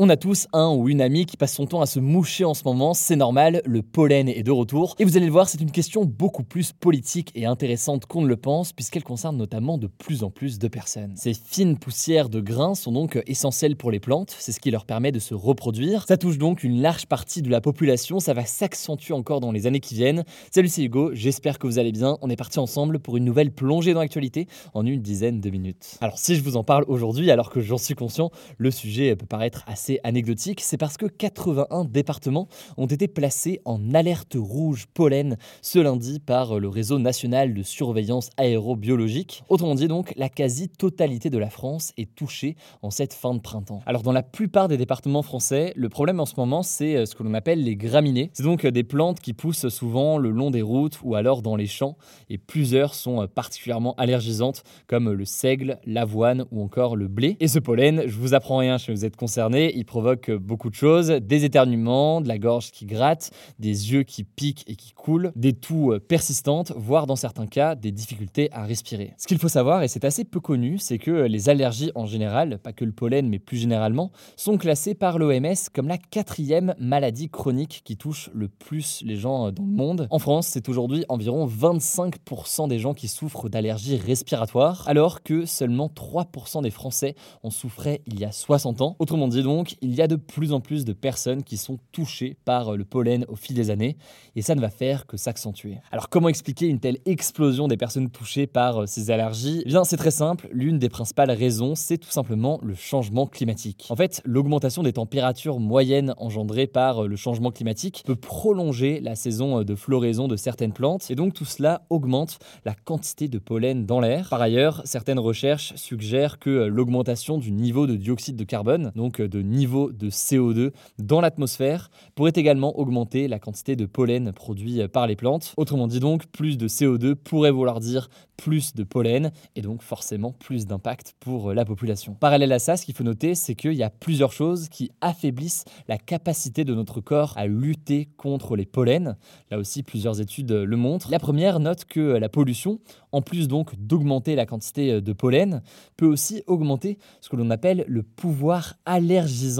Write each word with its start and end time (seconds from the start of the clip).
On 0.00 0.10
a 0.10 0.16
tous 0.16 0.46
un 0.52 0.68
ou 0.68 0.88
une 0.88 1.00
amie 1.00 1.26
qui 1.26 1.36
passe 1.36 1.54
son 1.54 1.66
temps 1.66 1.80
à 1.80 1.86
se 1.86 1.98
moucher 1.98 2.44
en 2.44 2.54
ce 2.54 2.62
moment, 2.64 2.94
c'est 2.94 3.16
normal, 3.16 3.62
le 3.64 3.82
pollen 3.82 4.28
est 4.28 4.44
de 4.44 4.52
retour. 4.52 4.94
Et 5.00 5.04
vous 5.04 5.16
allez 5.16 5.26
le 5.26 5.32
voir, 5.32 5.48
c'est 5.48 5.60
une 5.60 5.72
question 5.72 6.04
beaucoup 6.04 6.44
plus 6.44 6.70
politique 6.72 7.32
et 7.34 7.46
intéressante 7.46 8.06
qu'on 8.06 8.22
ne 8.22 8.28
le 8.28 8.36
pense, 8.36 8.72
puisqu'elle 8.72 9.02
concerne 9.02 9.36
notamment 9.36 9.76
de 9.76 9.88
plus 9.88 10.22
en 10.22 10.30
plus 10.30 10.60
de 10.60 10.68
personnes. 10.68 11.14
Ces 11.16 11.34
fines 11.34 11.76
poussières 11.76 12.28
de 12.28 12.40
grains 12.40 12.76
sont 12.76 12.92
donc 12.92 13.20
essentielles 13.26 13.74
pour 13.74 13.90
les 13.90 13.98
plantes, 13.98 14.36
c'est 14.38 14.52
ce 14.52 14.60
qui 14.60 14.70
leur 14.70 14.84
permet 14.84 15.10
de 15.10 15.18
se 15.18 15.34
reproduire. 15.34 16.04
Ça 16.06 16.16
touche 16.16 16.38
donc 16.38 16.62
une 16.62 16.80
large 16.80 17.06
partie 17.06 17.42
de 17.42 17.50
la 17.50 17.60
population, 17.60 18.20
ça 18.20 18.34
va 18.34 18.44
s'accentuer 18.44 19.14
encore 19.14 19.40
dans 19.40 19.50
les 19.50 19.66
années 19.66 19.80
qui 19.80 19.96
viennent. 19.96 20.22
Salut, 20.54 20.68
c'est 20.68 20.84
Hugo, 20.84 21.10
j'espère 21.12 21.58
que 21.58 21.66
vous 21.66 21.80
allez 21.80 21.90
bien. 21.90 22.18
On 22.22 22.30
est 22.30 22.36
parti 22.36 22.60
ensemble 22.60 23.00
pour 23.00 23.16
une 23.16 23.24
nouvelle 23.24 23.50
plongée 23.50 23.94
dans 23.94 24.00
l'actualité 24.00 24.46
en 24.74 24.86
une 24.86 25.02
dizaine 25.02 25.40
de 25.40 25.50
minutes. 25.50 25.98
Alors 26.00 26.18
si 26.18 26.36
je 26.36 26.42
vous 26.44 26.56
en 26.56 26.62
parle 26.62 26.84
aujourd'hui, 26.86 27.32
alors 27.32 27.50
que 27.50 27.60
j'en 27.60 27.78
suis 27.78 27.96
conscient, 27.96 28.30
le 28.58 28.70
sujet 28.70 29.16
peut 29.16 29.26
paraître 29.26 29.64
assez 29.66 29.87
anecdotique, 30.04 30.60
c'est 30.60 30.76
parce 30.76 30.96
que 30.96 31.06
81 31.06 31.84
départements 31.84 32.48
ont 32.76 32.86
été 32.86 33.08
placés 33.08 33.60
en 33.64 33.94
alerte 33.94 34.36
rouge 34.38 34.86
pollen 34.92 35.36
ce 35.62 35.78
lundi 35.78 36.20
par 36.20 36.58
le 36.58 36.68
réseau 36.68 36.98
national 36.98 37.54
de 37.54 37.62
surveillance 37.62 38.30
aérobiologique. 38.36 39.42
Autrement 39.48 39.74
dit 39.74 39.88
donc, 39.88 40.12
la 40.16 40.28
quasi-totalité 40.28 41.30
de 41.30 41.38
la 41.38 41.50
France 41.50 41.92
est 41.96 42.14
touchée 42.14 42.56
en 42.82 42.90
cette 42.90 43.14
fin 43.14 43.34
de 43.34 43.40
printemps. 43.40 43.80
Alors 43.86 44.02
dans 44.02 44.12
la 44.12 44.22
plupart 44.22 44.68
des 44.68 44.76
départements 44.76 45.22
français, 45.22 45.72
le 45.76 45.88
problème 45.88 46.20
en 46.20 46.26
ce 46.26 46.34
moment, 46.36 46.62
c'est 46.62 46.96
euh, 46.96 47.06
ce 47.06 47.14
que 47.14 47.22
l'on 47.22 47.34
appelle 47.34 47.62
les 47.62 47.76
graminées. 47.76 48.30
C'est 48.32 48.42
donc 48.42 48.66
des 48.66 48.84
plantes 48.84 49.20
qui 49.20 49.32
poussent 49.32 49.68
souvent 49.68 50.18
le 50.18 50.30
long 50.30 50.50
des 50.50 50.62
routes 50.62 50.98
ou 51.02 51.14
alors 51.14 51.42
dans 51.42 51.56
les 51.56 51.66
champs, 51.66 51.96
et 52.28 52.38
plusieurs 52.38 52.94
sont 52.94 53.22
euh, 53.22 53.26
particulièrement 53.26 53.94
allergisantes, 53.96 54.62
comme 54.86 55.10
le 55.10 55.24
seigle, 55.24 55.78
l'avoine 55.84 56.44
ou 56.50 56.62
encore 56.62 56.96
le 56.96 57.08
blé. 57.08 57.36
Et 57.40 57.48
ce 57.48 57.58
pollen, 57.58 58.02
je 58.06 58.16
vous 58.16 58.34
apprends 58.34 58.58
rien 58.58 58.78
si 58.78 58.90
vous 58.90 59.04
êtes 59.04 59.16
concerné, 59.16 59.77
il 59.78 59.84
provoque 59.84 60.30
beaucoup 60.30 60.70
de 60.70 60.74
choses, 60.74 61.08
des 61.08 61.44
éternuements, 61.44 62.20
de 62.20 62.28
la 62.28 62.38
gorge 62.38 62.72
qui 62.72 62.84
gratte, 62.84 63.30
des 63.58 63.92
yeux 63.92 64.02
qui 64.02 64.24
piquent 64.24 64.64
et 64.66 64.74
qui 64.74 64.92
coulent, 64.92 65.32
des 65.36 65.52
toux 65.52 65.92
euh, 65.92 66.00
persistantes, 66.00 66.72
voire 66.76 67.06
dans 67.06 67.16
certains 67.16 67.46
cas 67.46 67.76
des 67.76 67.92
difficultés 67.92 68.48
à 68.52 68.64
respirer. 68.64 69.14
Ce 69.16 69.26
qu'il 69.26 69.38
faut 69.38 69.48
savoir, 69.48 69.82
et 69.82 69.88
c'est 69.88 70.04
assez 70.04 70.24
peu 70.24 70.40
connu, 70.40 70.78
c'est 70.78 70.98
que 70.98 71.10
les 71.10 71.48
allergies 71.48 71.92
en 71.94 72.06
général, 72.06 72.58
pas 72.58 72.72
que 72.72 72.84
le 72.84 72.92
pollen 72.92 73.28
mais 73.28 73.38
plus 73.38 73.56
généralement, 73.56 74.10
sont 74.36 74.58
classées 74.58 74.94
par 74.94 75.18
l'OMS 75.18 75.54
comme 75.72 75.86
la 75.86 75.98
quatrième 75.98 76.74
maladie 76.78 77.28
chronique 77.28 77.82
qui 77.84 77.96
touche 77.96 78.30
le 78.34 78.48
plus 78.48 79.02
les 79.04 79.16
gens 79.16 79.46
euh, 79.46 79.50
dans 79.52 79.64
le 79.64 79.70
monde. 79.70 80.08
En 80.10 80.18
France, 80.18 80.48
c'est 80.48 80.68
aujourd'hui 80.68 81.04
environ 81.08 81.46
25% 81.46 82.68
des 82.68 82.78
gens 82.78 82.94
qui 82.94 83.06
souffrent 83.06 83.48
d'allergies 83.48 83.96
respiratoires, 83.96 84.84
alors 84.88 85.22
que 85.22 85.46
seulement 85.46 85.88
3% 85.88 86.62
des 86.62 86.70
Français 86.70 87.14
en 87.42 87.50
souffraient 87.50 88.02
il 88.06 88.18
y 88.18 88.24
a 88.24 88.32
60 88.32 88.82
ans. 88.82 88.96
Autrement 88.98 89.28
dit 89.28 89.42
donc, 89.42 89.67
il 89.80 89.94
y 89.94 90.02
a 90.02 90.06
de 90.06 90.16
plus 90.16 90.52
en 90.52 90.60
plus 90.60 90.84
de 90.84 90.92
personnes 90.92 91.42
qui 91.42 91.56
sont 91.56 91.78
touchées 91.92 92.36
par 92.44 92.76
le 92.76 92.84
pollen 92.84 93.24
au 93.28 93.36
fil 93.36 93.54
des 93.54 93.70
années, 93.70 93.96
et 94.36 94.42
ça 94.42 94.54
ne 94.54 94.60
va 94.60 94.70
faire 94.70 95.06
que 95.06 95.16
s'accentuer. 95.16 95.78
Alors 95.90 96.08
comment 96.08 96.28
expliquer 96.28 96.66
une 96.66 96.80
telle 96.80 96.98
explosion 97.06 97.68
des 97.68 97.76
personnes 97.76 98.10
touchées 98.10 98.46
par 98.46 98.82
euh, 98.82 98.86
ces 98.86 99.10
allergies? 99.10 99.62
Eh 99.64 99.68
Bien 99.68 99.84
c'est 99.84 99.96
très 99.96 100.10
simple, 100.10 100.48
l'une 100.52 100.78
des 100.78 100.88
principales 100.88 101.30
raisons, 101.30 101.74
c'est 101.74 101.98
tout 101.98 102.10
simplement 102.10 102.60
le 102.62 102.74
changement 102.74 103.26
climatique. 103.26 103.86
En 103.90 103.96
fait, 103.96 104.22
l'augmentation 104.24 104.82
des 104.82 104.92
températures 104.92 105.60
moyennes 105.60 106.14
engendrées 106.18 106.66
par 106.66 107.04
euh, 107.04 107.08
le 107.08 107.16
changement 107.16 107.50
climatique 107.50 108.02
peut 108.06 108.16
prolonger 108.16 109.00
la 109.00 109.14
saison 109.14 109.60
euh, 109.60 109.64
de 109.64 109.74
floraison 109.74 110.28
de 110.28 110.36
certaines 110.36 110.72
plantes, 110.72 111.10
et 111.10 111.14
donc 111.14 111.34
tout 111.34 111.44
cela 111.44 111.82
augmente 111.90 112.38
la 112.64 112.74
quantité 112.74 113.28
de 113.28 113.38
pollen 113.38 113.86
dans 113.86 114.00
l'air. 114.00 114.28
Par 114.30 114.42
ailleurs, 114.42 114.82
certaines 114.84 115.18
recherches 115.18 115.74
suggèrent 115.76 116.38
que 116.38 116.50
l'augmentation 116.50 117.38
du 117.38 117.52
niveau 117.52 117.86
de 117.86 117.96
dioxyde 117.96 118.36
de 118.36 118.44
carbone, 118.44 118.92
donc 118.94 119.20
de 119.20 119.42
niveau 119.48 119.92
de 119.92 120.10
CO2 120.10 120.72
dans 120.98 121.20
l'atmosphère 121.20 121.90
pourrait 122.14 122.32
également 122.34 122.78
augmenter 122.78 123.28
la 123.28 123.38
quantité 123.38 123.76
de 123.76 123.86
pollen 123.86 124.32
produit 124.32 124.86
par 124.88 125.06
les 125.06 125.16
plantes. 125.16 125.54
Autrement 125.56 125.86
dit 125.86 126.00
donc, 126.00 126.26
plus 126.26 126.58
de 126.58 126.68
CO2 126.68 127.14
pourrait 127.14 127.50
vouloir 127.50 127.80
dire 127.80 128.08
plus 128.38 128.74
de 128.74 128.84
pollen 128.84 129.32
et 129.56 129.62
donc 129.62 129.82
forcément 129.82 130.32
plus 130.32 130.66
d'impact 130.66 131.14
pour 131.20 131.52
la 131.52 131.64
population. 131.64 132.14
Parallèle 132.14 132.52
à 132.52 132.58
ça, 132.58 132.76
ce 132.76 132.84
qu'il 132.86 132.94
faut 132.94 133.04
noter, 133.04 133.34
c'est 133.34 133.54
qu'il 133.54 133.74
y 133.74 133.82
a 133.82 133.90
plusieurs 133.90 134.32
choses 134.32 134.68
qui 134.68 134.90
affaiblissent 135.00 135.64
la 135.88 135.98
capacité 135.98 136.64
de 136.64 136.74
notre 136.74 137.00
corps 137.00 137.34
à 137.36 137.46
lutter 137.46 138.08
contre 138.16 138.56
les 138.56 138.64
pollens. 138.64 139.16
Là 139.50 139.58
aussi, 139.58 139.82
plusieurs 139.82 140.20
études 140.20 140.52
le 140.52 140.76
montrent. 140.76 141.10
La 141.10 141.18
première 141.18 141.58
note 141.58 141.84
que 141.84 142.00
la 142.00 142.28
pollution, 142.28 142.78
en 143.10 143.22
plus 143.22 143.48
donc 143.48 143.74
d'augmenter 143.76 144.36
la 144.36 144.46
quantité 144.46 145.00
de 145.00 145.12
pollen, 145.12 145.62
peut 145.96 146.06
aussi 146.06 146.42
augmenter 146.46 146.98
ce 147.20 147.28
que 147.28 147.36
l'on 147.36 147.50
appelle 147.50 147.84
le 147.88 148.04
pouvoir 148.04 148.74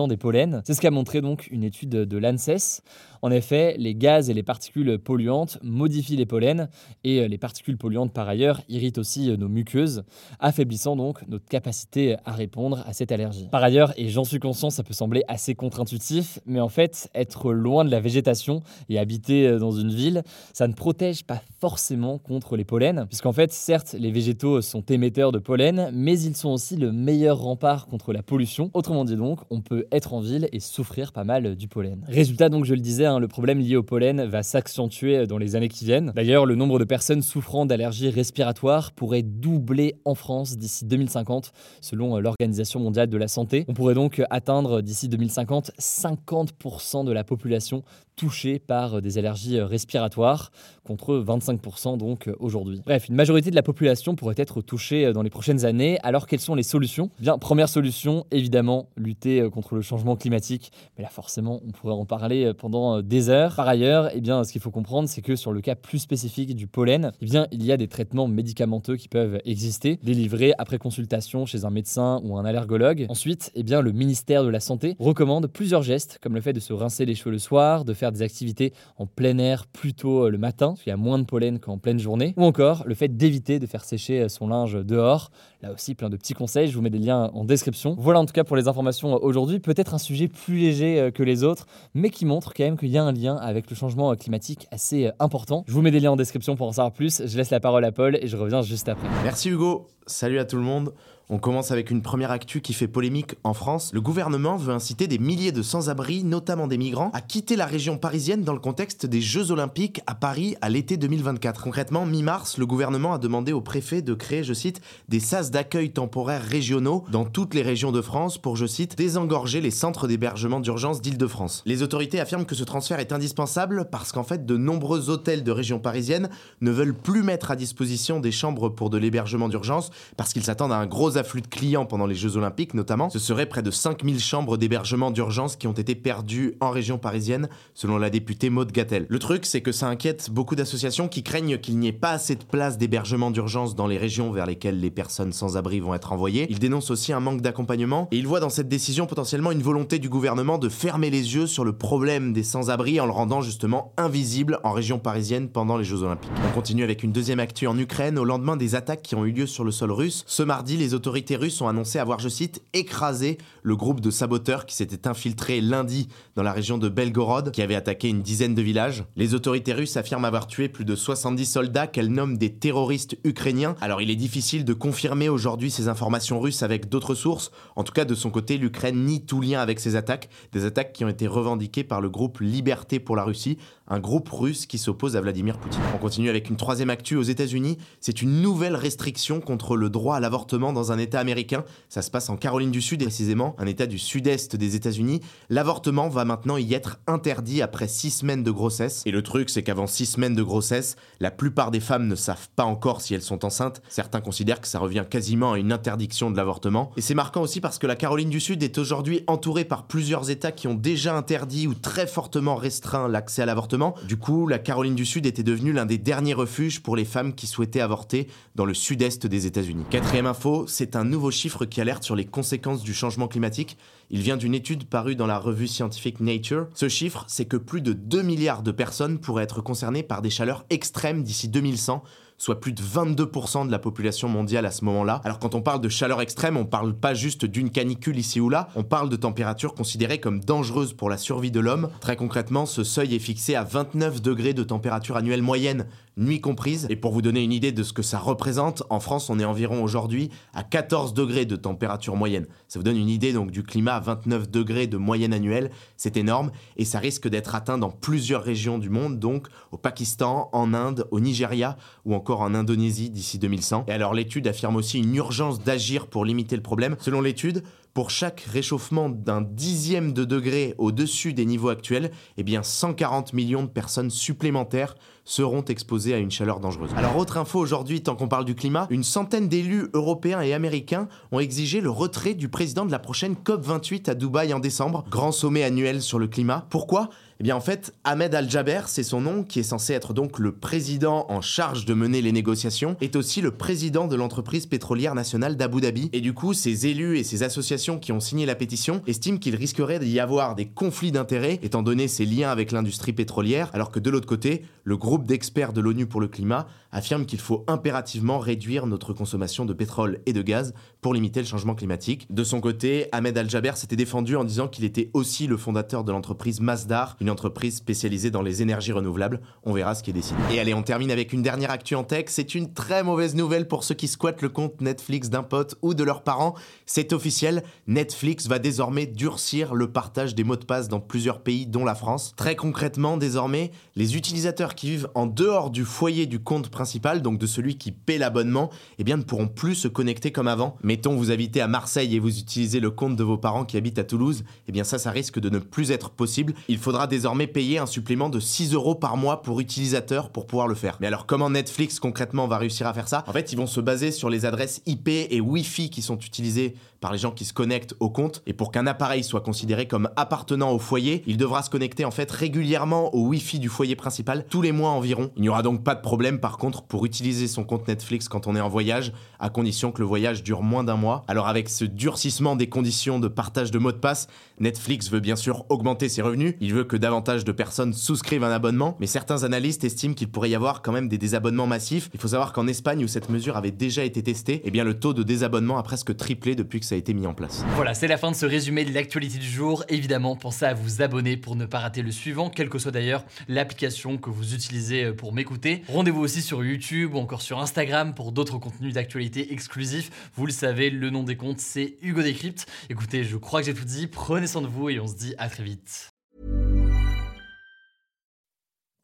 des 0.09 0.17
pollens. 0.17 0.63
C'est 0.65 0.75
ce 0.75 0.81
qu'a 0.81 0.91
montré 0.91 1.21
donc 1.21 1.49
une 1.51 1.65
étude 1.65 1.91
de 1.91 2.19
l'ANSES. 2.19 2.83
En 3.23 3.31
effet, 3.31 3.77
les 3.79 3.95
gaz 3.95 4.31
et 4.31 4.35
les 4.35 4.43
particules 4.43 4.99
polluantes 4.99 5.59
modifient 5.63 6.17
les 6.17 6.27
pollens 6.27 6.69
et 7.05 7.27
les 7.29 7.39
particules 7.39 7.77
polluantes 7.77 8.13
par 8.13 8.29
ailleurs 8.29 8.63
irritent 8.69 8.99
aussi 8.99 9.37
nos 9.37 9.49
muqueuses, 9.49 10.05
affaiblissant 10.41 10.97
donc 10.97 11.27
notre 11.29 11.47
capacité 11.47 12.17
à 12.25 12.33
répondre 12.33 12.85
à 12.87 12.93
cette 12.93 13.13
allergie. 13.13 13.49
Par 13.51 13.63
ailleurs, 13.63 13.93
et 13.97 14.09
j'en 14.09 14.25
suis 14.25 14.39
conscient, 14.39 14.71
ça 14.71 14.83
peut 14.83 14.95
sembler 14.95 15.23
assez 15.29 15.55
contre-intuitif, 15.55 16.39
mais 16.47 16.61
en 16.61 16.69
fait, 16.69 17.11
être 17.15 17.53
loin 17.53 17.85
de 17.85 17.91
la 17.91 18.01
végétation 18.01 18.63
et 18.89 18.99
habiter 18.99 19.59
dans 19.59 19.73
une 19.73 19.91
ville, 19.91 20.23
ça 20.53 20.69
ne 20.69 20.73
protège 20.73 21.25
pas 21.25 21.43
forcément 21.61 22.19
contre 22.19 22.57
les 22.57 22.65
pollens, 22.65 23.07
puisqu'en 23.07 23.33
fait, 23.33 23.53
certes, 23.53 23.95
les 23.99 24.11
végétaux 24.11 24.63
sont 24.63 24.83
émetteurs 24.83 25.33
de 25.33 25.39
pollen, 25.39 25.91
mais 25.93 26.21
ils 26.21 26.37
sont 26.37 26.51
aussi 26.51 26.77
le 26.77 26.93
meilleur 26.93 27.39
rempart 27.39 27.87
contre 27.87 28.13
la 28.13 28.23
pollution. 28.23 28.71
Autrement 28.75 29.05
dit 29.05 29.17
donc, 29.17 29.41
on 29.51 29.61
peut 29.61 29.87
être 29.91 30.15
en 30.15 30.21
ville 30.21 30.49
et 30.53 30.61
souffrir 30.61 31.13
pas 31.13 31.25
mal 31.25 31.57
du 31.57 31.69
pollen. 31.69 32.05
Résultat, 32.09 32.49
donc, 32.49 32.65
je 32.65 32.75
le 32.75 32.81
disais, 32.81 33.08
hein, 33.09 33.19
le 33.19 33.29
problème 33.29 33.59
lié 33.59 33.77
au 33.77 33.83
pollen 33.83 34.25
va 34.25 34.43
s'accentuer 34.43 35.27
dans 35.27 35.39
les 35.39 35.57
années 35.57 35.69
qui 35.69 35.85
viennent. 35.85 36.13
D'ailleurs, 36.15 36.47
le 36.47 36.55
nombre 36.55 36.79
de 36.79 36.85
personnes 36.85 37.23
souffrant 37.23 37.67
d'allergies 37.67 38.11
respiratoires 38.11 38.93
pourrait 38.93 39.23
doubler 39.23 39.97
en 40.05 40.15
France 40.15 40.57
d'ici 40.57 40.85
2050, 40.85 41.53
selon 41.81 42.17
euh, 42.17 42.21
l'Organisation 42.21 42.81
mondiale 42.81 43.09
de 43.09 43.17
la 43.17 43.29
santé. 43.29 43.65
On 43.69 43.75
pourrait 43.75 43.95
donc 43.95 44.23
atteindre 44.31 44.81
d'ici 44.81 45.09
2050 45.09 45.73
50% 45.79 47.05
de 47.05 47.13
la 47.13 47.25
population 47.25 47.83
touchés 48.19 48.59
par 48.59 48.97
euh, 48.97 49.01
des 49.01 49.17
allergies 49.17 49.59
euh, 49.59 49.65
respiratoires, 49.65 50.51
contre 50.85 51.15
25% 51.27 51.97
donc 51.97 52.29
euh, 52.29 52.35
aujourd'hui. 52.39 52.83
Bref, 52.85 53.09
une 53.09 53.15
majorité 53.15 53.51
de 53.51 53.55
la 53.55 53.63
population 53.63 54.15
pourrait 54.17 54.35
être 54.37 54.61
touchée 54.61 55.13
dans 55.13 55.23
les 55.23 55.31
prochaines 55.31 55.65
années. 55.65 55.99
Alors 56.03 56.27
quelles 56.27 56.41
sont 56.41 56.55
les 56.55 56.63
solutions? 56.63 57.11
Eh 57.21 57.23
Bien, 57.23 57.39
première 57.39 57.69
solution, 57.69 58.27
évidemment, 58.31 58.89
lutter 58.97 59.49
contre 59.51 59.77
le 59.77 59.83
changement 59.83 60.17
climatique. 60.17 60.73
Mais 60.97 61.05
là, 61.05 61.11
forcément, 61.11 61.61
on 61.67 61.71
pourrait 61.71 61.95
en 61.95 62.05
parler 62.05 62.53
pendant 62.55 62.98
des 63.03 63.31
heures. 63.31 63.55
Par 63.57 63.69
ailleurs, 63.69 64.11
eh 64.15 64.21
bien, 64.21 64.45
ce 64.45 64.53
qu'il 64.53 64.61
faut 64.61 64.71
comprendre, 64.71 65.09
c'est 65.09 65.23
que 65.23 65.37
sur 65.37 65.53
le 65.53 65.61
cas 65.61 65.75
plus 65.75 65.99
spécifique 65.99 66.55
du 66.55 66.67
pollen, 66.67 67.13
eh 67.21 67.25
bien, 67.25 67.47
il 67.53 67.65
y 67.65 67.73
a 67.73 67.77
des 67.77 67.89
traitements 67.89 68.29
médicamenteux 68.29 68.97
qui 68.97 69.09
peuvent 69.09 69.41
exister, 69.45 69.99
délivrés 70.03 70.53
après 70.59 70.79
consultation 70.79 71.47
chez 71.47 71.65
un 71.65 71.71
médecin 71.71 72.21
ou 72.25 72.37
un 72.37 72.45
allergologue. 72.45 73.07
Ensuite, 73.09 73.51
eh 73.55 73.63
bien, 73.63 73.81
le 73.81 73.93
ministère 73.93 74.45
de 74.45 74.49
la 74.49 74.61
Santé 74.61 74.97
recommande 74.99 75.47
plusieurs 75.47 75.83
gestes, 75.83 76.19
comme 76.23 76.35
le 76.35 76.41
fait 76.41 76.53
de 76.53 76.61
se 76.61 76.73
rincer 76.73 77.05
les 77.05 77.15
cheveux 77.15 77.31
le 77.31 77.39
soir, 77.39 77.85
de 77.85 77.95
faire 77.95 78.13
des 78.13 78.23
activités 78.23 78.73
en 78.97 79.07
plein 79.07 79.39
air 79.39 79.67
plutôt 79.67 80.25
euh, 80.25 80.31
le 80.31 80.39
matin, 80.39 80.69
parce 80.69 80.83
qu'il 80.83 80.91
y 80.91 80.95
a 80.95 80.97
moins 80.97 81.19
de 81.19 81.25
pollen 81.25 81.59
qu'en 81.59 81.79
pleine 81.79 81.99
journée, 81.99 82.35
ou 82.37 82.45
encore 82.45 82.83
le 82.87 82.95
fait 82.95 83.09
d'éviter 83.09 83.59
de 83.59 83.67
faire 83.67 83.85
sécher 83.85 84.23
euh, 84.23 84.29
son 84.29 84.49
linge 84.49 84.75
dehors. 84.85 85.31
Là 85.63 85.73
aussi, 85.73 85.95
plein 85.95 86.09
de 86.09 86.17
petits 86.17 86.35
conseils, 86.35 86.69
je 86.69 86.75
vous 86.75 86.83
mets 86.83 86.91
des 86.91 86.99
liens 86.99 87.31
en 87.35 87.45
description. 87.45 87.97
Voilà 87.99 88.21
en 88.21 88.27
tout 88.27 88.33
cas 88.33 88.45
pour 88.45 88.57
les 88.57 88.69
informations 88.69 89.15
euh, 89.15 89.19
aujourd'hui, 89.21 89.59
peut-être 89.59 89.95
un 89.95 89.99
sujet 89.99 90.29
plus 90.29 90.59
léger 90.59 91.11
que 91.15 91.23
les 91.23 91.45
autres, 91.45 91.67
mais 91.95 92.11
qui 92.11 92.25
montre 92.25 92.53
quand 92.55 92.65
même 92.65 92.77
qu'il 92.89 92.95
y 92.95 92.99
a 92.99 93.05
un 93.05 93.13
lien 93.13 93.37
avec 93.37 93.69
le 93.69 93.77
changement 93.77 94.15
climatique 94.17 94.67
assez 94.71 95.11
important. 95.19 95.63
Je 95.69 95.73
vous 95.75 95.83
mets 95.83 95.91
des 95.91 96.01
liens 96.01 96.13
en 96.13 96.17
description 96.17 96.57
pour 96.57 96.69
en 96.69 96.73
savoir 96.73 96.93
plus, 96.93 97.23
je 97.27 97.37
laisse 97.37 97.51
la 97.51 97.61
parole 97.61 97.85
à 97.85 97.93
Paul 97.93 98.17
et 98.17 98.27
je 98.27 98.37
reviens 98.37 98.63
juste 98.63 98.89
après. 98.89 99.07
Merci 99.23 99.51
Hugo, 99.51 99.89
salut 100.07 100.39
à 100.39 100.47
tout 100.47 100.57
le 100.57 100.63
monde. 100.63 100.95
On 101.31 101.39
commence 101.39 101.73
avec 101.73 101.91
une 101.91 102.01
première 102.01 102.31
actu 102.31 102.63
qui 102.63 102.73
fait 102.73 102.89
polémique 102.89 103.35
en 103.45 103.53
France. 103.53 103.91
Le 103.93 104.01
gouvernement 104.01 104.57
veut 104.57 104.73
inciter 104.73 105.07
des 105.09 105.19
milliers 105.19 105.53
de 105.53 105.61
sans-abri, 105.61 106.25
notamment 106.25 106.67
des 106.67 106.79
migrants, 106.79 107.11
à 107.13 107.21
quitter 107.21 107.55
la 107.55 107.67
région 107.67 107.99
parisienne 107.99 108.45
dans 108.45 108.55
le 108.55 108.59
contexte 108.59 109.05
des 109.05 109.21
Jeux 109.21 109.51
Olympiques 109.51 110.01
à 110.07 110.15
Paris 110.15 110.57
à 110.63 110.71
l'été 110.71 110.97
2024. 110.97 111.63
Concrètement, 111.63 112.07
mi-mars, 112.07 112.57
le 112.57 112.65
gouvernement 112.65 113.13
a 113.13 113.19
demandé 113.19 113.53
au 113.53 113.61
préfet 113.61 114.01
de 114.01 114.15
créer, 114.15 114.43
je 114.43 114.55
cite, 114.55 114.81
des 115.11 115.21
sas 115.21 115.51
d'accueil 115.51 115.91
temporaires 115.91 116.43
régionaux 116.43 117.05
dans 117.13 117.27
toutes 117.27 117.53
les 117.53 117.61
régions 117.61 117.93
de 117.93 118.01
France 118.01 118.39
pour, 118.39 118.57
je 118.57 118.65
cite, 118.65 118.97
désengorger 118.97 119.61
les 119.61 119.71
centres 119.71 120.09
d'hébergement 120.09 120.61
d'urgence 120.61 121.03
d'Île-de-France. 121.03 121.63
Les 121.67 121.83
autorités 121.83 122.21
affirment 122.21 122.47
que 122.47 122.55
ce 122.55 122.65
transfert 122.65 123.01
est 123.01 123.13
indispensable 123.13 123.91
parce 123.93 124.13
qu'en 124.13 124.25
fait, 124.25 124.47
de 124.47 124.57
nombreux 124.57 125.11
hôtels 125.11 125.45
de 125.45 125.53
région 125.53 125.79
parisienne 125.79 126.31
ne 126.63 126.71
veulent 126.71 126.97
plus 126.97 127.23
mettre 127.23 127.51
à 127.51 127.57
disposition 127.57 128.19
des 128.19 128.33
chambres 128.33 128.71
pour 128.71 128.89
de 128.89 128.97
l'hébergement 128.97 129.51
d'urgence 129.51 129.91
parce 130.17 130.33
qu'ils 130.33 130.45
s'attendent 130.45 130.73
à 130.73 130.79
un 130.79 130.87
gros 130.87 131.18
afflux 131.19 131.43
de 131.43 131.47
clients 131.47 131.87
pendant 131.87 132.07
les 132.07 132.15
Jeux 132.15 132.37
Olympiques 132.37 132.75
notamment. 132.75 133.11
Ce 133.11 133.19
serait 133.19 133.47
près 133.47 133.63
de 133.63 133.71
5000 133.71 134.21
chambres 134.21 134.57
d'hébergement 134.57 135.11
d'urgence 135.11 135.57
qui 135.57 135.67
ont 135.67 135.73
été 135.73 135.95
perdues 135.95 136.55
en 136.61 136.71
région 136.71 136.99
parisienne, 136.99 137.49
selon 137.75 137.99
la 137.99 138.11
députée 138.11 138.51
Maude 138.51 138.73
Gattel. 138.73 139.07
Le 139.09 139.19
truc, 139.19 139.47
c'est 139.47 139.61
que 139.61 139.73
ça 139.73 139.89
inquiète 139.89 140.31
beaucoup 140.31 140.57
d'associations 140.57 141.09
qui 141.09 141.23
craignent 141.23 141.59
qu'il 141.59 141.79
n'y 141.79 141.89
ait 141.89 141.93
pas 141.93 142.11
assez 142.11 142.35
de 142.35 142.45
places 142.45 142.79
d'hébergement 142.79 143.31
d'urgence 143.31 143.75
dans 143.75 143.87
les 143.87 143.99
régions 143.99 144.31
vers 144.33 144.47
lesquelles 144.47 144.81
les 144.81 144.91
personnes 144.91 145.33
sans 145.33 145.57
abri 145.57 145.81
vont 145.81 145.95
être 145.95 146.13
envoyées. 146.13 146.47
Ils 146.51 146.59
dénoncent 146.59 146.91
aussi 146.91 147.13
un 147.13 147.21
manque 147.21 147.41
d'accompagnement 147.41 148.09
et 148.13 148.19
ils 148.19 148.27
voient 148.27 148.41
dans 148.41 148.49
cette 148.49 148.69
décision 148.69 149.07
potentiellement 149.07 149.53
une 149.53 149.63
volonté 149.63 149.99
du 149.99 150.09
gouvernement 150.09 150.59
de 150.59 150.69
fermer 150.69 151.11
les 151.11 151.35
yeux 151.35 151.47
sur 151.47 151.65
le 151.65 151.73
problème 151.73 152.33
des 152.33 152.43
sans-abri 152.43 153.01
en 153.01 153.07
le 153.07 153.13
rendant 153.13 153.41
justement 153.41 153.93
invisible 153.97 154.61
en 154.65 154.73
région 154.73 154.99
parisienne 154.99 155.49
pendant 155.49 155.77
les 155.77 155.85
Jeux 155.85 156.03
Olympiques. 156.03 156.31
On 156.49 156.55
continue 156.55 156.85
avec 156.85 157.03
une 157.03 157.13
deuxième 157.13 157.41
actu 157.41 157.67
en 157.67 157.77
Ukraine 157.79 158.19
au 158.19 158.25
lendemain 158.25 158.57
des 158.57 158.75
attaques 158.75 159.03
qui 159.03 159.15
ont 159.15 159.25
eu 159.25 159.33
lieu 159.33 159.47
sur 159.47 159.65
le 159.65 159.71
sol 159.71 159.91
russe. 159.91 160.25
Ce 160.27 160.43
mardi, 160.43 160.77
les 160.77 160.95
autorités 160.95 161.08
russes 161.09 161.61
ont 161.61 161.69
annoncé 161.69 161.99
avoir, 161.99 162.19
je 162.19 162.29
cite, 162.29 162.63
écrasé 162.73 163.39
le 163.63 163.77
groupe 163.77 164.01
de 164.01 164.11
saboteurs 164.11 164.67
qui 164.67 164.77
s'était 164.77 165.09
infiltré 165.09 165.61
lundi 165.61 166.09
dans 166.37 166.43
la 166.43 166.53
région 166.53 166.79
de 166.79 166.89
Belgorod, 166.89 167.51
qui 167.51 167.63
avait 167.63 167.75
attaqué 167.75 168.09
une 168.09 168.23
dizaine 168.23 168.55
de 168.55 168.63
villages. 168.63 169.05
Les 169.17 169.35
autorités 169.35 169.73
russes 169.73 169.97
affirment 169.97 170.25
avoir 170.25 170.47
tué 170.47 170.69
plus 170.69 170.85
de 170.85 170.95
70 170.95 171.47
soldats 171.47 171.87
qu'elles 171.87 172.13
nomment 172.13 172.39
des 172.39 172.55
terroristes 172.55 173.17
ukrainiens. 173.25 173.75
Alors 173.81 174.03
il 174.03 174.11
est 174.11 174.17
difficile 174.17 174.65
de 174.65 174.75
confirmer 174.75 175.29
aujourd'hui 175.29 175.71
ces 175.71 175.89
informations 175.89 176.41
russes 176.41 176.63
avec 176.63 176.89
d'autres 176.89 177.15
sources. 177.15 177.51
En 177.77 177.85
tout 177.85 177.93
cas, 177.93 178.05
de 178.05 178.15
son 178.15 178.31
côté, 178.31 178.59
l'Ukraine 178.59 179.05
nie 179.05 179.25
tout 179.25 179.41
lien 179.41 179.61
avec 179.61 179.81
ces 179.81 179.97
attaques, 179.97 180.29
des 180.53 180.65
attaques 180.65 180.93
qui 180.93 181.05
ont 181.05 181.09
été 181.09 181.27
revendiquées 181.27 181.85
par 181.85 182.01
le 182.01 182.11
groupe 182.11 182.39
Liberté 182.41 183.01
pour 183.01 183.17
la 183.17 183.25
Russie, 183.25 183.59
un 183.89 184.01
groupe 184.01 184.29
russe 184.29 184.67
qui 184.67 184.79
s'oppose 184.79 185.17
à 185.17 185.21
Vladimir 185.21 185.59
Poutine. 185.59 185.81
On 185.95 185.99
continue 185.99 186.29
avec 186.29 186.51
une 186.51 186.57
troisième 186.57 186.91
actu 186.91 187.17
aux 187.17 187.23
États-Unis. 187.23 187.79
C'est 188.01 188.23
une 188.23 188.43
nouvelle 188.43 188.77
restriction 188.77 189.41
contre 189.41 189.77
le 189.77 189.91
droit 189.91 190.17
à 190.17 190.21
l'avortement 190.21 190.73
dans 190.73 190.93
un 190.93 190.98
État 190.99 191.21
américain. 191.21 191.65
Ça 191.89 192.03
se 192.03 192.11
passe 192.11 192.29
en 192.31 192.37
Caroline 192.37 192.71
du 192.71 192.83
Sud, 192.83 193.03
précisément, 193.03 193.55
un 193.59 193.67
État 193.67 193.87
du 193.87 193.99
sud-est 193.99 194.57
des 194.57 194.77
États-Unis. 194.77 195.21
L'avortement 195.51 196.09
va 196.09 196.25
maintenant 196.25 196.57
y 196.57 196.75
être 196.75 196.99
interdit 197.07 197.63
après 197.63 197.89
six 197.89 198.11
semaines 198.11 198.43
de 198.43 198.51
grossesse. 198.51 199.03
Et 199.07 199.11
le 199.11 199.23
truc, 199.23 199.51
c'est 199.51 199.63
qu'avant 199.63 199.87
six 199.87 200.07
semaines 200.07 200.35
de 200.35 200.43
grossesse, 200.43 200.97
la 201.21 201.31
plupart 201.31 201.71
des 201.71 201.81
femmes 201.81 202.07
ne 202.07 202.15
savent 202.15 202.49
pas 202.57 202.65
encore 202.65 203.01
si 203.01 203.15
elles 203.15 203.23
sont 203.23 203.45
enceintes. 203.45 203.83
Certains 203.89 204.21
considèrent 204.21 204.61
que 204.61 204.69
ça 204.69 204.79
revient 204.79 205.05
quasiment 205.09 205.53
à 205.53 205.59
une 205.59 205.73
interdiction 205.73 206.31
de 206.31 206.37
l'avortement. 206.37 206.91
Et 206.97 207.01
c'est 207.01 207.15
marquant 207.15 207.43
aussi 207.43 207.61
parce 207.61 207.79
que 207.79 207.87
la 207.87 207.97
Caroline 207.97 208.31
du 208.31 208.41
Sud 208.41 208.63
est 208.63 208.79
aujourd'hui 208.79 209.23
entourée 209.27 209.65
par 209.65 209.87
plusieurs 209.87 210.31
États 210.31 210.53
qui 210.53 210.69
ont 210.69 210.75
déjà 210.75 211.17
interdit 211.17 211.67
ou 211.67 211.75
très 211.75 212.07
fortement 212.07 212.57
restreint 212.57 213.09
l'accès 213.09 213.43
à 213.43 213.47
l'avortement. 213.47 213.95
Du 214.07 214.17
coup, 214.17 214.47
la 214.47 214.59
Caroline 214.59 214.95
du 214.95 215.07
Sud 215.07 215.27
était 215.27 215.43
devenue 215.43 215.73
l'un 215.73 215.87
des 215.87 215.99
derniers 215.99 216.35
refuges 216.35 216.81
pour 216.83 216.97
les 216.97 217.05
femmes 217.05 217.35
qui 217.35 217.47
souhaitaient 217.47 217.81
avorter 217.81 218.29
dans 218.55 218.65
le 218.65 218.75
sud-est 218.75 219.27
des 219.27 219.47
États-Unis. 219.47 219.85
Quatrième 219.91 220.27
info, 220.27 220.67
c'est 220.67 220.88
un 220.97 221.05
nouveau 221.05 221.31
chiffre 221.31 221.65
qui 221.65 221.81
alerte 221.81 222.05
sur 222.05 222.17
les 222.17 222.25
conséquences 222.25 222.83
du 222.83 222.95
changement 222.95 223.29
climatique. 223.29 223.77
Il 224.11 224.21
vient 224.21 224.37
d'une 224.37 224.55
étude 224.55 224.85
parue 224.85 225.17
dans 225.17 225.27
la 225.27 225.39
revue 225.39 225.69
scientifique 225.69 226.21
Nature. 226.21 226.69
Ce 226.75 226.89
chiffre, 226.89 227.25
c'est 227.29 227.45
que 227.45 227.57
plus 227.57 227.81
de 227.81 227.93
2 227.93 228.23
milliards 228.23 228.63
de 228.63 228.71
personnes 228.71 229.19
pourraient 229.19 229.45
être 229.45 229.61
concernées 229.61 230.03
par 230.03 230.23
des 230.23 230.31
chaleurs 230.31 230.65
extrêmes 230.71 231.23
d'ici 231.23 231.49
2100 231.49 232.03
soit 232.39 232.61
plus 232.61 232.73
de 232.73 232.81
22% 232.81 233.67
de 233.67 233.71
la 233.71 233.79
population 233.79 234.29
mondiale 234.29 234.65
à 234.65 234.71
ce 234.71 234.85
moment-là. 234.85 235.21
Alors 235.25 235.39
quand 235.39 235.55
on 235.55 235.61
parle 235.61 235.81
de 235.81 235.89
chaleur 235.89 236.21
extrême, 236.21 236.57
on 236.57 236.65
parle 236.65 236.95
pas 236.95 237.15
juste 237.15 237.45
d'une 237.45 237.71
canicule 237.71 238.19
ici 238.19 238.41
ou 238.41 238.49
là, 238.49 238.69
on 238.77 238.85
parle 238.85 239.09
de 239.09 239.17
températures 239.17 239.75
considérées 239.75 240.21
comme 240.21 240.41
dangereuses 240.41 240.93
pour 240.95 241.11
la 241.11 241.19
survie 241.19 241.51
de 241.51 241.61
l'homme. 241.61 241.91
Très 242.01 242.17
concrètement, 242.17 242.65
ce 242.65 242.85
seuil 242.85 243.15
est 243.15 243.19
fixé 243.19 243.55
à 243.55 243.65
29 243.65 244.23
degrés 244.23 244.55
de 244.55 244.63
température 244.63 245.17
annuelle 245.17 245.43
moyenne, 245.43 245.87
nuit 246.17 246.41
comprise. 246.41 246.87
Et 246.91 246.97
pour 246.97 247.13
vous 247.13 247.23
donner 247.23 247.43
une 247.43 247.53
idée 247.53 247.73
de 247.73 247.83
ce 247.83 247.93
que 247.93 248.03
ça 248.03 248.19
représente, 248.19 248.83
en 248.91 249.01
France, 249.01 249.31
on 249.31 249.39
est 249.39 249.45
environ 249.45 249.83
aujourd'hui 249.83 250.31
à 250.55 250.63
14 250.63 251.15
degrés 251.15 251.45
de 251.45 251.57
température 251.57 252.17
moyenne. 252.17 252.47
Ça 252.69 252.79
vous 252.79 252.83
donne 252.83 252.97
une 252.97 253.09
idée 253.09 253.33
donc 253.33 253.51
du 253.51 253.63
climat 253.63 253.95
à 253.97 254.01
29 254.01 254.51
degrés 254.51 254.87
de 254.87 254.97
moyenne 254.97 255.33
annuelle, 255.33 255.71
c'est 255.97 256.17
énorme 256.17 256.51
et 256.77 256.85
ça 256.85 256.99
risque 256.99 257.29
d'être 257.29 257.55
atteint 257.55 257.79
dans 257.79 257.91
plusieurs 257.91 258.43
régions 258.43 258.79
du 258.79 258.91
monde, 258.91 259.19
donc 259.19 259.49
au 259.73 259.77
Pakistan, 259.77 260.51
en 260.53 260.75
Inde, 260.75 261.07
au 261.11 261.21
Nigeria 261.21 261.77
ou 262.05 262.15
encore 262.15 262.28
en 262.35 262.55
Indonésie 262.55 263.11
d'ici 263.11 263.39
2100. 263.39 263.87
Et 263.89 263.93
alors 263.93 264.15
l'étude 264.15 264.47
affirme 264.47 264.77
aussi 264.77 264.99
une 264.99 265.15
urgence 265.15 265.63
d'agir 265.63 266.07
pour 266.07 266.25
limiter 266.25 266.57
le 266.57 266.63
problème. 266.63 266.97
Selon 267.01 267.21
l'étude, 267.21 267.63
pour 267.95 268.11
chaque 268.11 268.41
réchauffement 268.41 269.09
d'un 269.09 269.41
dixième 269.41 270.13
de 270.13 270.25
degré 270.25 270.75
au-dessus 270.79 271.33
des 271.33 271.45
niveaux 271.45 271.71
actuels, 271.71 272.11
eh 272.37 272.43
bien 272.43 272.63
140 272.63 273.33
millions 273.33 273.63
de 273.63 273.69
personnes 273.69 274.11
supplémentaires 274.11 274.95
seront 275.29 275.63
exposées 275.63 276.15
à 276.15 276.19
une 276.19 276.31
chaleur 276.31 276.59
dangereuse. 276.59 276.91
Alors 276.97 277.19
autre 277.19 277.37
info 277.37 277.59
aujourd'hui, 277.59 278.03
tant 278.03 278.17
qu'on 278.17 278.29
parle 278.29 278.47
du 278.47 278.55
climat, 278.55 278.87
une 278.89 279.05
centaine 279.05 279.47
d'élus 279.47 279.89
européens 279.93 280.41
et 280.41 280.55
américains 280.55 281.07
ont 281.33 281.39
exigé 281.39 281.83
le 281.83 281.91
retrait 281.91 282.33
du 282.33 282.49
président 282.49 282.87
de 282.87 282.91
la 282.91 282.99
prochaine 282.99 283.35
COP28 283.35 284.11
à 284.11 284.15
Dubaï 284.15 284.55
en 284.55 284.59
décembre, 284.59 285.05
grand 285.11 285.31
sommet 285.31 285.65
annuel 285.65 286.01
sur 286.01 286.19
le 286.19 286.29
climat. 286.29 286.67
Pourquoi? 286.71 287.11
Eh 287.41 287.45
bien 287.45 287.55
en 287.55 287.61
fait, 287.61 287.95
Ahmed 288.03 288.35
Al-Jaber, 288.35 288.81
c'est 288.87 289.05
son 289.05 289.21
nom, 289.21 289.45
qui 289.45 289.61
est 289.61 289.65
censé 289.65 289.93
être 289.93 290.13
donc 290.13 290.41
le 290.41 290.51
président 290.51 291.25
en 291.29 291.41
charge 291.41 291.85
de 291.85 291.95
mener 291.95 292.21
les 292.21 292.33
négociations, 292.33 292.97
est 293.01 293.15
aussi 293.15 293.41
le 293.41 293.53
président 293.53 294.09
de 294.09 294.17
l'entreprise 294.17 294.67
pétrolière 294.67 295.15
nationale 295.15 295.57
d'Abu 295.57 295.81
Dhabi. 295.81 296.11
Et 296.13 296.21
du 296.21 296.33
coup, 296.33 296.53
ces 296.53 296.89
élus 296.89 297.17
et 297.17 297.23
ces 297.23 297.45
associations 297.45 298.01
qui 298.01 298.11
ont 298.11 298.19
signé 298.19 298.45
la 298.45 298.57
pétition 298.57 299.03
estiment 299.07 299.39
qu'il 299.39 299.55
risquerait 299.55 300.01
d'y 300.01 300.19
avoir 300.19 300.57
des 300.57 300.67
conflits 300.67 301.13
d'intérêts, 301.13 301.61
étant 301.63 301.85
donné 301.85 302.09
ses 302.09 302.27
liens 302.27 302.51
avec 302.51 302.73
l'industrie 302.73 303.13
pétrolière, 303.13 303.71
alors 303.73 303.93
que 303.93 304.01
de 304.01 304.11
l'autre 304.11 304.27
côté, 304.27 304.65
le 304.83 304.97
groupe 304.97 305.18
d'experts 305.25 305.73
de 305.73 305.81
l'ONU 305.81 306.07
pour 306.07 306.21
le 306.21 306.29
climat 306.29 306.67
affirme 306.93 307.27
qu'il 307.27 307.41
faut 307.41 307.65
impérativement 307.67 308.39
réduire 308.39 308.87
notre 308.87 309.13
consommation 309.13 309.65
de 309.65 309.73
pétrole 309.73 310.21
et 310.27 310.33
de 310.33 310.43
gaz 310.43 310.73
pour 311.01 311.15
limiter 311.15 311.41
le 311.41 311.47
changement 311.47 311.75
climatique. 311.75 312.27
De 312.31 312.45
son 312.45 312.61
côté, 312.61 313.09
Ahmed 313.13 313.37
Al-Jaber 313.37 313.73
s'était 313.77 313.97
défendu 313.97 314.37
en 314.37 314.45
disant 314.45 314.69
qu'il 314.69 314.85
était 314.85 315.11
aussi 315.13 315.47
le 315.47 315.57
fondateur 315.57 316.05
de 316.05 316.13
l'entreprise 316.13 316.61
Masdar, 316.61 317.17
une 317.21 317.31
entreprise 317.31 317.77
spécialisée 317.77 318.31
dans 318.31 318.43
les 318.43 318.63
énergies 318.63 318.93
renouvelables. 318.93 319.41
On 319.65 319.73
verra 319.73 319.95
ce 319.95 320.03
qui 320.03 320.11
est 320.11 320.15
décidé. 320.15 320.39
Et 320.53 320.61
allez, 320.61 320.75
on 320.75 320.83
termine 320.83 321.11
avec 321.11 321.33
une 321.33 321.43
dernière 321.43 321.71
actu 321.71 321.95
en 321.95 322.05
tech. 322.05 322.27
C'est 322.29 322.55
une 322.55 322.73
très 322.73 323.03
mauvaise 323.03 323.35
nouvelle 323.35 323.69
pour 323.69 323.85
ceux 323.85 323.95
qui 323.95 324.09
squattent 324.09 324.43
le 324.43 324.49
compte 324.49 324.81
Netflix 324.81 325.29
d'un 325.29 325.43
pote 325.43 325.77
ou 325.83 325.95
de 325.95 326.05
leurs 326.05 326.23
parents. 326.23 326.55
C'est 326.87 327.13
officiel, 327.13 327.63
Netflix 327.87 328.47
va 328.47 328.59
désormais 328.59 329.07
durcir 329.07 329.75
le 329.75 329.91
partage 329.93 330.35
des 330.35 330.45
mots 330.45 330.57
de 330.57 330.65
passe 330.65 330.89
dans 330.89 331.01
plusieurs 331.01 331.41
pays, 331.41 331.67
dont 331.67 331.85
la 331.85 331.95
France. 331.95 332.33
Très 332.37 332.57
concrètement, 332.57 333.17
désormais, 333.17 333.71
les 333.95 334.17
utilisateurs 334.17 334.75
qui 334.75 334.91
vivent 334.91 335.08
en 335.15 335.27
dehors 335.27 335.71
du 335.71 335.85
foyer 335.85 336.27
du 336.27 336.39
compte 336.39 336.69
principal, 336.69 337.23
donc 337.23 337.39
de 337.39 337.47
celui 337.47 337.79
qui 337.79 337.93
paie 337.93 338.19
l'abonnement, 338.19 338.71
eh 338.99 339.05
bien 339.05 339.17
ne 339.17 339.23
pourront 339.23 339.49
plus 339.49 339.75
se 339.75 339.89
connecter 339.89 340.33
comme 340.33 340.49
avant. 340.49 340.77
Mettons, 340.83 341.17
vous 341.17 341.31
habitez 341.31 341.61
à 341.61 341.69
Marseille 341.69 342.17
et 342.17 342.19
vous 342.19 342.39
utilisez 342.39 342.81
le 342.81 342.91
compte 342.91 343.17
de 343.17 343.25
vos 343.25 343.39
parents 343.39 343.65
qui 343.65 343.77
habitent 343.77 343.99
à 343.99 344.05
Toulouse, 344.05 344.45
eh 344.67 344.73
bien 344.73 344.85
ça, 344.85 344.99
ça 344.99 345.11
risque 345.11 345.39
de 345.39 345.51
ne 345.51 345.59
plus 345.59 345.91
être 345.91 346.11
possible. 346.11 346.55
Il 346.69 346.79
faudra 346.79 347.07
désormais 347.07 347.47
payer 347.47 347.79
un 347.79 347.87
supplément 347.87 348.29
de 348.29 348.41
6 348.41 348.75
euros 348.75 348.95
par 348.95 349.17
mois 349.17 349.43
pour 349.43 349.61
utilisateur 349.61 350.31
pour 350.31 350.47
pouvoir 350.47 350.69
le 350.69 350.75
faire. 350.75 350.97
Mais 351.01 351.07
alors 351.07 351.27
comment 351.27 351.51
Netflix 351.51 352.01
concrètement 352.01 352.47
va 352.47 352.59
réussir 352.59 352.87
à 352.87 352.95
faire 352.95 353.09
ça? 353.09 353.25
En 353.27 353.33
fait, 353.33 353.53
ils 353.53 353.57
vont 353.57 353.67
se 353.67 353.81
baser 353.81 354.13
sur 354.13 354.31
les 354.31 354.47
adresses 354.47 354.83
IP 354.87 355.09
et 355.09 355.41
Wi-Fi 355.41 355.91
qui 355.91 356.03
sont 356.03 356.19
utilisées 356.19 356.75
par 357.01 357.13
les 357.13 357.19
gens 357.19 357.31
qui 357.31 357.45
se 357.45 357.53
connectent 357.53 357.95
au 358.01 358.11
compte. 358.11 358.43
Et 358.47 358.53
pour 358.53 358.73
qu'un 358.73 358.87
appareil 358.87 359.25
soit 359.25 359.41
considéré 359.41 359.87
comme 359.87 360.09
appartenant 360.17 360.73
au 360.73 360.79
foyer, 360.79 361.23
il 361.27 361.37
devra 361.37 361.63
se 361.63 361.71
connecter 361.71 362.05
en 362.05 362.11
fait 362.11 362.31
régulièrement 362.31 363.15
au 363.15 363.27
Wi-Fi 363.29 363.59
du 363.59 363.69
foyer 363.69 363.97
principal 363.97 364.45
tous 364.49 364.63
les 364.63 364.73
mois 364.73 364.91
environ. 364.91 365.31
Il 365.37 365.43
n'y 365.43 365.49
aura 365.49 365.63
donc 365.63 365.85
pas 365.85 365.95
de 365.95 366.01
problème 366.01 366.41
par 366.41 366.59
contre 366.59 366.83
pour 366.83 367.05
utiliser 367.07 367.49
son 367.49 367.65
compte 367.65 367.89
Netflix 367.89 368.29
quand 368.29 368.47
on 368.47 368.57
est 368.57 368.61
en 368.61 368.69
voyage, 368.69 369.13
à 369.39 369.51
condition 369.51 369.93
que 369.93 370.01
le 370.01 370.07
voyage 370.07 370.43
dure 370.43 370.63
moins 370.63 370.85
d'un 370.85 370.97
mois. 370.97 371.25
Alors 371.29 371.49
avec 371.49 371.69
ce 371.69 371.85
durcissement 371.85 372.57
des 372.57 372.69
conditions 372.69 373.19
de 373.19 373.29
partage 373.29 373.71
de 373.71 373.79
mots 373.79 373.93
de 373.93 373.99
passe, 373.99 374.27
Netflix 374.61 375.11
veut 375.11 375.21
bien 375.21 375.37
sûr 375.37 375.65
augmenter 375.69 376.09
ses 376.09 376.23
revenus. 376.23 376.55
Il 376.61 376.75
veut 376.75 376.85
que 376.85 376.97
davantage 376.97 377.45
de 377.45 377.53
personnes 377.53 377.93
souscrivent 377.93 378.45
un 378.45 378.51
abonnement, 378.51 378.97
mais 379.01 379.07
certains 379.07 379.45
analystes 379.45 379.85
estiment 379.85 380.15
qu'il 380.15 380.29
pourrait 380.29 380.51
y 380.51 380.55
avoir 380.55 380.83
quand 380.83 380.93
même 380.93 381.09
des 381.09 381.19
désabonnements 381.19 381.67
massifs. 381.67 382.11
Il 382.15 382.21
faut 382.21 382.29
savoir 382.29 382.53
qu'en 382.53 382.67
Espagne 382.67 383.05
où 383.05 383.09
cette 383.09 383.29
mesure 383.29 383.57
avait 383.57 383.71
déjà 383.71 384.05
été 384.05 384.23
testée, 384.23 384.61
eh 384.65 384.71
bien 384.71 384.85
le 384.85 384.99
taux 384.99 385.15
de 385.15 385.23
désabonnement 385.23 385.79
a 385.79 385.83
presque 385.83 386.17
triplé 386.17 386.55
depuis 386.55 386.81
que 386.81 386.87
ça 386.87 386.95
a 386.95 386.99
été 386.99 387.15
mis 387.15 387.27
en 387.27 387.35
place. 387.35 387.65
Voilà, 387.77 387.95
c'est 387.95 388.09
la 388.09 388.19
fin 388.19 388.31
de 388.31 388.37
ce 388.37 388.47
résumé 388.47 388.85
de 388.85 388.93
l'actualité 388.93 389.39
du 389.39 389.49
jour. 389.49 389.85
Évidemment, 389.89 390.37
pensez 390.37 390.65
à 390.65 390.75
vous 390.75 391.03
abonner 391.03 391.37
pour 391.37 391.55
ne 391.55 391.67
pas 391.67 391.79
rater 391.79 392.03
le 392.03 392.11
suivant, 392.11 392.51
quelle 392.51 392.69
que 392.69 392.79
soit 392.79 392.93
d'ailleurs 392.93 393.25
l'application 393.49 394.19
que 394.19 394.31
vous 394.31 394.55
utilisez 394.55 395.13
pour 395.13 395.33
m'écouter. 395.33 395.83
Rendez-vous 395.89 396.21
aussi 396.21 396.43
sur 396.43 396.65
YouTube 396.65 397.15
ou 397.15 397.19
encore 397.19 397.43
sur 397.43 397.61
Instagram 397.61 398.15
pour 398.15 398.33
d'autres 398.33 398.59
contenus 398.59 398.95
d'actualité 398.95 399.28
exclusifs. 399.37 400.11
Vous 400.35 400.47
le 400.47 400.53
savez, 400.53 400.91
le 400.91 401.11
nom 401.11 401.23
des 401.23 401.37
comptes, 401.37 401.61
c'est 401.61 401.97
Hugo 402.03 402.23
Décrypte. 402.23 402.67
Écoutez, 402.91 403.25
je 403.25 403.37
crois 403.37 403.61
que 403.61 403.67
j'ai 403.67 403.75
tout 403.75 403.85
dit. 403.85 404.07
Prenez 404.07 404.47
soin 404.47 404.63
de 404.63 404.67
vous 404.67 404.89
et 404.89 405.01
on 405.01 405.07
se 405.07 405.15
dit 405.15 405.35
à 405.39 405.49
très 405.49 405.63
vite. 405.63 406.11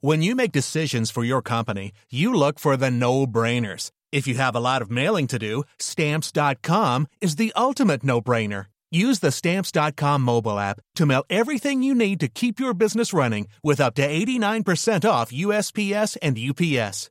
When 0.01 0.23
you 0.23 0.35
make 0.35 0.53
decisions 0.53 1.11
for 1.11 1.25
your 1.25 1.41
company, 1.41 1.93
you 2.11 2.35
look 2.35 2.59
for 2.59 2.77
the 2.77 2.91
no-brainers. 2.91 3.91
If 4.13 4.27
you 4.29 4.35
have 4.35 4.55
a 4.55 4.61
lot 4.61 4.83
of 4.83 4.91
mailing 4.91 5.27
to 5.29 5.39
do, 5.39 5.65
stamps.com 5.79 7.07
is 7.23 7.37
the 7.37 7.55
ultimate 7.57 8.05
no-brainer. 8.05 8.67
Use 8.95 9.19
the 9.19 9.33
stamps.com 9.33 10.23
mobile 10.23 10.59
app 10.59 10.79
to 10.95 11.05
mail 11.05 11.25
everything 11.29 11.83
you 11.83 11.95
need 11.95 12.21
to 12.21 12.29
keep 12.29 12.61
your 12.61 12.75
business 12.75 13.13
running 13.13 13.49
with 13.63 13.81
up 13.81 13.95
to 13.95 14.07
89% 14.07 15.09
off 15.09 15.33
USPS 15.33 16.17
and 16.23 16.39
UPS. 16.39 17.11